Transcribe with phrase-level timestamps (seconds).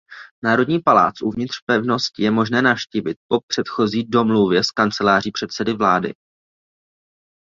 [0.43, 6.13] Národní palác uvnitř pevnosti je možné navštívit po předchozí domluvě s kanceláří předsedy vlády.